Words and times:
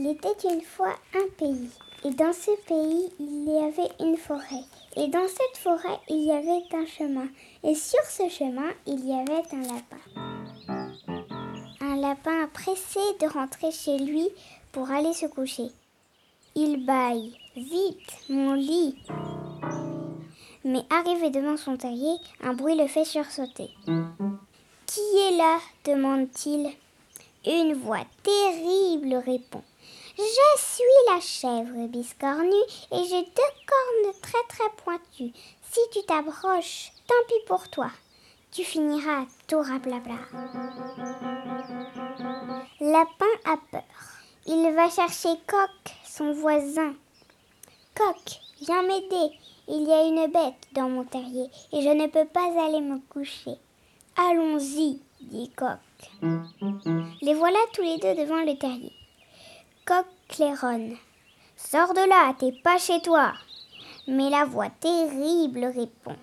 Il 0.00 0.06
était 0.06 0.48
une 0.48 0.60
fois 0.60 0.94
un 1.12 1.26
pays. 1.36 1.70
Et 2.04 2.10
dans 2.10 2.32
ce 2.32 2.52
pays, 2.68 3.10
il 3.18 3.48
y 3.48 3.58
avait 3.58 3.90
une 3.98 4.16
forêt. 4.16 4.62
Et 4.94 5.08
dans 5.08 5.26
cette 5.26 5.56
forêt, 5.60 5.98
il 6.08 6.24
y 6.24 6.30
avait 6.30 6.62
un 6.72 6.86
chemin. 6.86 7.26
Et 7.64 7.74
sur 7.74 8.00
ce 8.04 8.28
chemin, 8.28 8.70
il 8.86 9.04
y 9.04 9.12
avait 9.12 9.42
un 9.52 9.62
lapin. 9.62 9.98
Un 11.80 11.96
lapin 11.96 12.46
pressé 12.54 13.00
de 13.20 13.26
rentrer 13.26 13.72
chez 13.72 13.98
lui 13.98 14.28
pour 14.70 14.88
aller 14.88 15.12
se 15.14 15.26
coucher. 15.26 15.66
Il 16.54 16.86
bâille. 16.86 17.36
Vite, 17.56 18.12
mon 18.28 18.54
lit. 18.54 18.94
Mais 20.64 20.84
arrivé 20.90 21.30
devant 21.30 21.56
son 21.56 21.76
terrier, 21.76 22.14
un 22.40 22.54
bruit 22.54 22.76
le 22.76 22.86
fait 22.86 23.04
sursauter. 23.04 23.70
Qui 24.86 25.00
est 25.28 25.36
là? 25.36 25.58
demande-t-il. 25.84 26.70
Une 27.44 27.74
voix 27.74 28.04
terrible 28.22 29.16
répond. 29.26 29.62
Je 30.18 30.24
suis 30.56 30.84
la 31.06 31.20
chèvre 31.20 31.86
biscornue 31.86 32.50
et 32.90 33.04
j'ai 33.04 33.22
deux 33.22 33.54
cornes 33.68 34.14
très 34.20 34.42
très 34.48 34.68
pointues. 34.82 35.32
Si 35.70 35.78
tu 35.92 36.04
t'approches, 36.04 36.90
tant 37.06 37.14
pis 37.28 37.46
pour 37.46 37.68
toi. 37.68 37.88
Tu 38.50 38.64
finiras 38.64 39.26
tout 39.46 39.60
rablabla. 39.60 40.18
Lapin 42.80 43.26
a 43.44 43.56
peur. 43.70 43.84
Il 44.46 44.74
va 44.74 44.90
chercher 44.90 45.38
Coq, 45.46 45.94
son 46.04 46.32
voisin. 46.32 46.94
Coq, 47.94 48.40
viens 48.60 48.82
m'aider. 48.82 49.38
Il 49.68 49.86
y 49.86 49.92
a 49.92 50.04
une 50.04 50.32
bête 50.32 50.66
dans 50.72 50.88
mon 50.88 51.04
terrier 51.04 51.48
et 51.72 51.80
je 51.80 51.90
ne 51.90 52.08
peux 52.08 52.26
pas 52.26 52.66
aller 52.66 52.80
me 52.80 52.98
coucher. 53.08 53.54
Allons-y, 54.16 55.00
dit 55.20 55.52
Coq. 55.54 55.78
Les 57.22 57.34
voilà 57.34 57.60
tous 57.72 57.82
les 57.82 57.98
deux 57.98 58.20
devant 58.20 58.42
le 58.42 58.58
terrier. 58.58 58.97
Coq 59.88 60.04
claironne. 60.28 60.98
Sors 61.56 61.94
de 61.94 62.06
là, 62.06 62.34
t'es 62.38 62.52
pas 62.62 62.76
chez 62.76 63.00
toi. 63.00 63.32
Mais 64.06 64.28
la 64.28 64.44
voix 64.44 64.68
terrible 64.68 65.64
répond. 65.64 66.14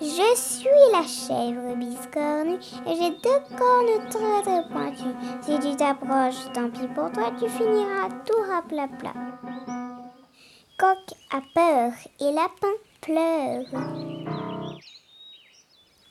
Je 0.00 0.34
suis 0.34 0.90
la 0.90 1.04
chèvre 1.04 1.76
biscornue 1.76 2.58
et 2.84 2.96
j'ai 2.96 3.10
deux 3.10 3.56
cornes 3.56 4.08
très 4.10 4.42
très 4.42 4.68
pointues. 4.68 5.16
Si 5.42 5.56
tu 5.60 5.76
t'approches, 5.76 6.52
tant 6.52 6.68
pis 6.68 6.88
pour 6.96 7.12
toi, 7.12 7.30
tu 7.38 7.48
finiras 7.48 8.08
tout 8.26 8.42
raplapla. 8.50 9.12
Coq 10.76 10.98
a 11.30 11.40
peur 11.54 11.92
et 12.18 12.32
lapin 12.32 12.74
pleure. 13.02 13.66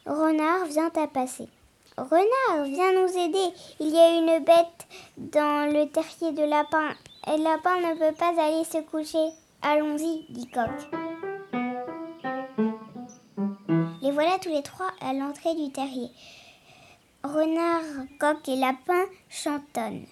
Renard 0.06 0.64
vient 0.70 0.92
à 0.96 1.08
passer. 1.08 1.50
Renard, 1.98 2.66
viens 2.66 2.92
nous 2.92 3.18
aider. 3.18 3.54
Il 3.80 3.90
y 3.90 3.98
a 3.98 4.18
une 4.18 4.44
bête 4.44 4.88
dans 5.18 5.72
le 5.72 5.88
terrier 5.88 6.34
de 6.34 6.44
lapin. 6.44 6.90
Et 7.28 7.38
lapin 7.38 7.80
ne 7.80 7.98
peut 7.98 8.16
pas 8.16 8.34
aller 8.38 8.66
se 8.66 8.80
coucher. 8.80 9.34
Allons-y, 9.62 10.26
dit 10.30 10.48
Coq. 10.48 10.70
Les 14.02 14.12
voilà 14.12 14.38
tous 14.40 14.50
les 14.50 14.62
trois 14.62 14.92
à 15.00 15.14
l'entrée 15.14 15.56
du 15.56 15.72
terrier. 15.72 16.10
Renard, 17.24 18.06
coq 18.20 18.48
et 18.50 18.58
lapin 18.58 19.06
chantonnent. 19.30 20.06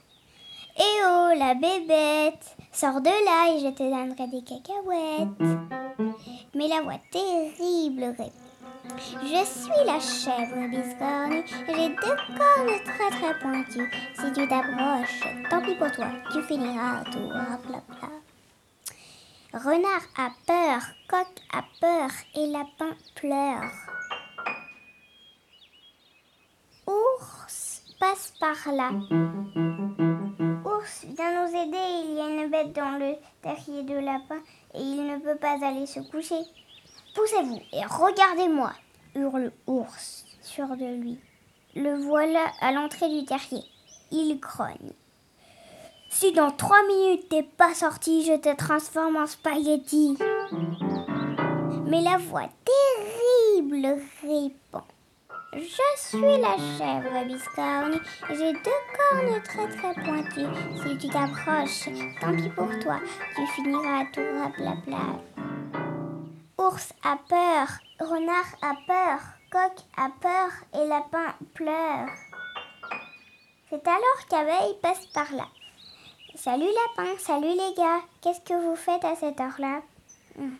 Eh 0.78 1.06
oh, 1.06 1.30
la 1.38 1.54
bébête, 1.54 2.56
sors 2.72 3.02
de 3.02 3.09
là 3.09 3.54
et 3.54 3.59
je 3.59 3.70
te 3.70 3.84
donnerai 3.84 4.28
des 4.28 4.42
cacahuètes. 4.42 6.08
Mais 6.56 6.67
la 6.70 6.81
voix 6.81 7.00
terrible 7.11 8.05
répond. 8.17 8.52
Je 8.98 9.43
suis 9.45 9.86
la 9.86 9.99
chèvre 9.99 10.67
biscornue, 10.70 11.43
j'ai 11.67 11.89
deux 11.89 12.17
cornes 12.37 12.83
très 12.86 13.09
très 13.09 13.39
pointues. 13.39 13.92
Si 14.14 14.31
tu 14.33 14.48
t'approches, 14.48 15.23
tant 15.49 15.61
pis 15.61 15.76
pour 15.76 15.92
toi, 15.92 16.08
tu 16.31 16.42
finiras 16.43 17.04
tout. 17.05 17.30
Renard 19.54 20.04
a 20.17 20.30
peur, 20.45 20.81
coq 21.08 21.27
a 21.52 21.64
peur 21.81 22.09
et 22.36 22.48
lapin 22.48 22.95
pleure. 23.15 23.71
Ours 26.87 27.83
passe 27.99 28.33
par 28.39 28.73
là. 28.73 28.92
Ours, 30.65 31.05
viens 31.17 31.42
nous 31.42 31.55
aider, 31.55 32.05
il 32.05 32.15
y 32.15 32.21
a 32.21 32.43
une 32.43 32.52
bête 32.52 32.73
dans 32.73 32.99
le 32.99 33.15
terrier 33.42 33.83
de 33.83 33.95
lapin 33.95 34.39
et 34.75 34.81
il 34.81 35.08
ne 35.08 35.17
peut 35.17 35.37
pas 35.37 35.65
aller 35.65 35.86
se 35.86 35.99
coucher. 35.99 36.43
Poussez-vous 37.13 37.61
et 37.71 37.85
regardez-moi, 37.85 38.73
hurle 39.15 39.51
Ours, 39.67 40.25
sûr 40.41 40.67
de 40.75 40.99
lui. 40.99 41.19
Le 41.75 41.95
voilà 41.95 42.51
à 42.59 42.71
l'entrée 42.71 43.09
du 43.09 43.25
terrier. 43.25 43.63
Il 44.11 44.39
grogne. 44.39 44.93
Si 46.09 46.31
dans 46.31 46.51
trois 46.51 46.81
minutes 46.87 47.29
t'es 47.29 47.43
pas 47.43 47.73
sorti, 47.73 48.23
je 48.23 48.37
te 48.37 48.55
transforme 48.55 49.17
en 49.17 49.27
spaghetti. 49.27 50.17
Mais 51.85 52.01
la 52.01 52.17
voix 52.17 52.49
terrible 52.65 53.99
répond. 54.21 54.83
Je 55.53 55.81
suis 55.97 56.41
la 56.41 56.57
chèvre 56.77 57.25
biscornue 57.27 58.01
et 58.30 58.35
j'ai 58.35 58.53
deux 58.53 58.81
cornes 58.97 59.41
très 59.43 59.67
très 59.67 59.93
pointues. 60.03 60.49
Si 60.81 60.97
tu 60.97 61.07
t'approches, 61.09 61.89
tant 62.19 62.35
pis 62.35 62.49
pour 62.49 62.69
toi, 62.80 62.99
tu 63.35 63.45
finiras 63.53 64.05
tout 64.11 64.21
raplapla. 64.39 65.33
Ours 66.73 66.94
a 67.04 67.17
peur, 67.30 67.67
renard 68.00 68.52
a 68.64 68.73
peur, 68.88 69.20
coq 69.52 69.73
a 69.95 70.10
peur 70.20 70.50
et 70.73 70.88
lapin 70.88 71.36
pleure. 71.54 72.10
C'est 73.70 73.88
alors 73.88 74.28
qu'Abeille 74.28 74.76
passe 74.82 75.06
par 75.14 75.32
là. 75.34 75.45
Salut 76.34 76.66
lapin, 76.66 77.11
salut 77.20 77.50
les 77.50 77.76
gars, 77.78 78.02
qu'est-ce 78.22 78.42
que 78.42 78.56
vous 78.56 78.76
faites 78.76 79.06
à 79.06 79.16
cette 79.16 79.39
heure-là? 79.39 79.82
Hmm. 80.36 80.56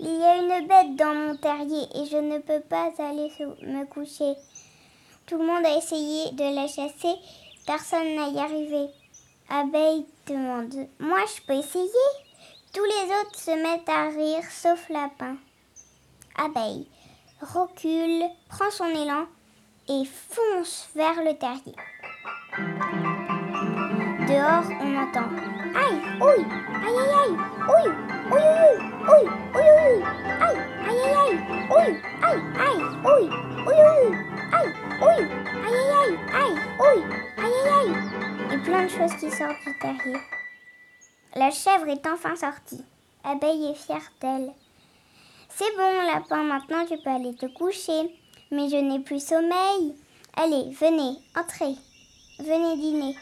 Il 0.00 0.18
y 0.18 0.24
a 0.24 0.38
une 0.38 0.66
bête 0.66 0.96
dans 0.96 1.14
mon 1.14 1.36
terrier 1.36 1.86
et 1.94 2.06
je 2.06 2.16
ne 2.16 2.38
peux 2.38 2.62
pas 2.68 2.90
aller 2.98 3.30
me 3.62 3.84
coucher. 3.84 4.34
Tout 5.26 5.38
le 5.38 5.46
monde 5.46 5.64
a 5.64 5.76
essayé 5.76 6.32
de 6.32 6.52
la 6.52 6.66
chasser, 6.66 7.14
personne 7.64 8.16
n'a 8.16 8.28
y 8.28 8.38
arrivé. 8.40 8.88
Abeille 9.48 10.04
demande 10.26 10.88
Moi 10.98 11.20
je 11.36 11.42
peux 11.46 11.54
essayer? 11.54 12.23
Tous 12.74 12.84
les 12.84 13.04
autres 13.20 13.38
se 13.38 13.52
mettent 13.52 13.88
à 13.88 14.08
rire 14.08 14.42
sauf 14.50 14.88
Lapin. 14.88 15.36
Abeille 16.36 16.88
recule, 17.40 18.24
prend 18.48 18.68
son 18.72 18.88
élan 18.88 19.26
et 19.88 20.04
fonce 20.04 20.88
vers 20.96 21.22
le 21.22 21.38
terrier. 21.38 21.76
Dehors, 24.26 24.66
on 24.80 24.96
entend 24.96 25.30
Aïe, 25.76 26.00
ouille, 26.20 26.46
aïe, 26.82 26.98
aïe, 26.98 27.14
aïe, 27.22 27.36
ouille, 27.68 27.94
ouille, 28.32 28.50
ouille, 28.50 28.90
ouille, 29.06 29.30
ouille, 29.54 29.74
ouille, 29.84 30.02
aïe, 30.40 30.58
aïe, 30.84 30.98
aïe, 30.98 31.14
aïe, 31.14 31.38
ouille, 31.70 31.98
aïe, 32.22 32.42
aïe, 32.58 32.82
ouille, 33.04 33.30
ouille, 33.66 33.84
ouille, 34.00 34.18
aïe, 34.52 34.70
ouille, 35.00 35.30
aïe, 35.64 35.86
aïe, 36.00 36.16
aïe, 36.34 36.58
ouille, 36.80 37.06
aïe, 37.38 37.54
aïe, 37.54 37.68
aïe. 37.70 38.54
Et 38.54 38.58
plein 38.58 38.82
de 38.84 38.88
choses 38.88 39.14
qui 39.20 39.30
sortent 39.30 39.62
du 39.64 39.78
terrier. 39.78 40.18
La 41.36 41.50
chèvre 41.50 41.88
est 41.88 42.06
enfin 42.06 42.36
sortie. 42.36 42.84
Abeille 43.24 43.70
est 43.70 43.74
fière 43.74 44.12
d'elle. 44.20 44.52
C'est 45.48 45.76
bon, 45.76 46.02
lapin, 46.06 46.44
maintenant 46.44 46.86
tu 46.86 46.96
peux 46.98 47.10
aller 47.10 47.34
te 47.34 47.46
coucher. 47.46 48.16
Mais 48.52 48.68
je 48.68 48.76
n'ai 48.76 49.00
plus 49.00 49.24
sommeil. 49.24 49.96
Allez, 50.36 50.70
venez, 50.78 51.18
entrez. 51.36 51.74
Venez 52.38 52.76
dîner. 52.76 53.16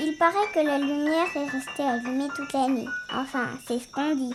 Il 0.00 0.16
paraît 0.16 0.52
que 0.52 0.60
la 0.60 0.78
lumière 0.78 1.36
est 1.36 1.48
restée 1.48 1.82
allumée 1.82 2.28
toute 2.36 2.52
la 2.52 2.68
nuit. 2.68 2.88
Enfin, 3.12 3.48
c'est 3.66 3.80
ce 3.80 3.88
qu'on 3.88 4.14
dit. 4.14 4.34